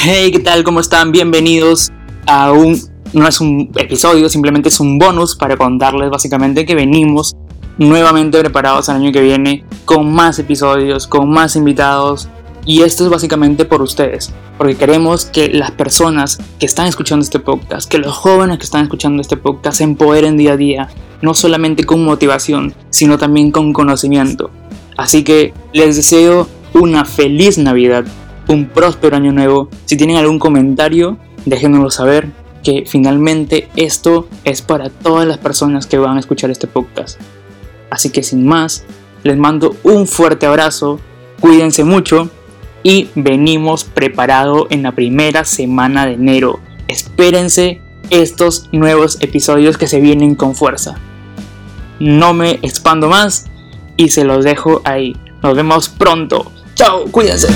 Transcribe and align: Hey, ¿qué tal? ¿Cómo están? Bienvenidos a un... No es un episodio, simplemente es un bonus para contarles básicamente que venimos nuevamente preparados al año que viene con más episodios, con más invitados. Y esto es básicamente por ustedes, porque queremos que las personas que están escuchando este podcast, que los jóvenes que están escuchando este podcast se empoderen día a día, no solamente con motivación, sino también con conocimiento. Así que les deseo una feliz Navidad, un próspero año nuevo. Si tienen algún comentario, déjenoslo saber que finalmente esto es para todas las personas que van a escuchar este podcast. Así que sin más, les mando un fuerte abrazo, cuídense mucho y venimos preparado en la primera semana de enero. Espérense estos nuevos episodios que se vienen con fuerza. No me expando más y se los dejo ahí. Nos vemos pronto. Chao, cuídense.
Hey, 0.00 0.30
¿qué 0.30 0.38
tal? 0.38 0.62
¿Cómo 0.62 0.78
están? 0.78 1.10
Bienvenidos 1.10 1.90
a 2.24 2.52
un... 2.52 2.80
No 3.12 3.26
es 3.26 3.40
un 3.40 3.72
episodio, 3.74 4.28
simplemente 4.28 4.68
es 4.68 4.78
un 4.78 4.96
bonus 4.96 5.34
para 5.34 5.56
contarles 5.56 6.08
básicamente 6.08 6.64
que 6.64 6.76
venimos 6.76 7.34
nuevamente 7.78 8.38
preparados 8.38 8.88
al 8.88 9.02
año 9.02 9.10
que 9.10 9.20
viene 9.20 9.64
con 9.84 10.12
más 10.12 10.38
episodios, 10.38 11.08
con 11.08 11.28
más 11.28 11.56
invitados. 11.56 12.28
Y 12.64 12.82
esto 12.82 13.02
es 13.02 13.10
básicamente 13.10 13.64
por 13.64 13.82
ustedes, 13.82 14.32
porque 14.56 14.76
queremos 14.76 15.24
que 15.24 15.48
las 15.48 15.72
personas 15.72 16.38
que 16.60 16.66
están 16.66 16.86
escuchando 16.86 17.24
este 17.24 17.40
podcast, 17.40 17.90
que 17.90 17.98
los 17.98 18.16
jóvenes 18.16 18.58
que 18.58 18.64
están 18.64 18.84
escuchando 18.84 19.20
este 19.20 19.36
podcast 19.36 19.78
se 19.78 19.84
empoderen 19.84 20.36
día 20.36 20.52
a 20.52 20.56
día, 20.56 20.88
no 21.22 21.34
solamente 21.34 21.82
con 21.82 22.04
motivación, 22.04 22.72
sino 22.90 23.18
también 23.18 23.50
con 23.50 23.72
conocimiento. 23.72 24.52
Así 24.96 25.24
que 25.24 25.52
les 25.72 25.96
deseo 25.96 26.46
una 26.72 27.04
feliz 27.04 27.58
Navidad, 27.58 28.04
un 28.48 28.66
próspero 28.66 29.16
año 29.16 29.32
nuevo. 29.32 29.68
Si 29.84 29.96
tienen 29.96 30.16
algún 30.16 30.38
comentario, 30.38 31.18
déjenoslo 31.44 31.90
saber 31.90 32.28
que 32.64 32.84
finalmente 32.86 33.68
esto 33.76 34.28
es 34.44 34.62
para 34.62 34.90
todas 34.90 35.26
las 35.26 35.38
personas 35.38 35.86
que 35.86 35.98
van 35.98 36.16
a 36.16 36.20
escuchar 36.20 36.50
este 36.50 36.66
podcast. 36.66 37.20
Así 37.90 38.10
que 38.10 38.22
sin 38.22 38.46
más, 38.46 38.84
les 39.22 39.36
mando 39.36 39.76
un 39.82 40.06
fuerte 40.06 40.46
abrazo, 40.46 41.00
cuídense 41.40 41.84
mucho 41.84 42.30
y 42.82 43.08
venimos 43.14 43.84
preparado 43.84 44.66
en 44.70 44.82
la 44.82 44.92
primera 44.92 45.44
semana 45.44 46.06
de 46.06 46.14
enero. 46.14 46.60
Espérense 46.88 47.80
estos 48.10 48.68
nuevos 48.72 49.18
episodios 49.20 49.76
que 49.76 49.86
se 49.86 50.00
vienen 50.00 50.34
con 50.34 50.54
fuerza. 50.54 50.96
No 52.00 52.32
me 52.32 52.52
expando 52.62 53.08
más 53.08 53.46
y 53.96 54.10
se 54.10 54.24
los 54.24 54.44
dejo 54.44 54.80
ahí. 54.84 55.16
Nos 55.42 55.56
vemos 55.56 55.88
pronto. 55.88 56.52
Chao, 56.78 57.08
cuídense. 57.10 57.48